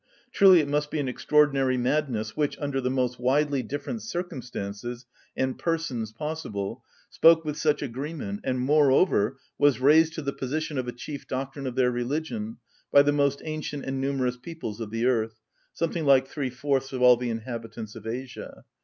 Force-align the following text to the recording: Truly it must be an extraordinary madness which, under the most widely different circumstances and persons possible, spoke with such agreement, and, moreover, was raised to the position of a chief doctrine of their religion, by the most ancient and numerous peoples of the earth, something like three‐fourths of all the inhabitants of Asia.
Truly 0.31 0.61
it 0.61 0.67
must 0.67 0.89
be 0.89 0.99
an 0.99 1.07
extraordinary 1.07 1.77
madness 1.77 2.35
which, 2.35 2.57
under 2.57 2.81
the 2.81 2.89
most 2.89 3.19
widely 3.19 3.61
different 3.61 4.01
circumstances 4.01 5.05
and 5.37 5.59
persons 5.59 6.11
possible, 6.11 6.83
spoke 7.11 7.45
with 7.45 7.55
such 7.55 7.83
agreement, 7.83 8.39
and, 8.43 8.59
moreover, 8.59 9.37
was 9.59 9.79
raised 9.79 10.13
to 10.13 10.23
the 10.23 10.33
position 10.33 10.79
of 10.79 10.87
a 10.87 10.91
chief 10.91 11.27
doctrine 11.27 11.67
of 11.67 11.75
their 11.75 11.91
religion, 11.91 12.57
by 12.91 13.03
the 13.03 13.11
most 13.11 13.43
ancient 13.45 13.85
and 13.85 14.01
numerous 14.01 14.37
peoples 14.37 14.79
of 14.81 14.89
the 14.89 15.05
earth, 15.05 15.39
something 15.71 16.03
like 16.03 16.27
three‐fourths 16.27 16.91
of 16.91 17.03
all 17.03 17.15
the 17.15 17.29
inhabitants 17.29 17.93
of 17.95 18.07
Asia. 18.07 18.65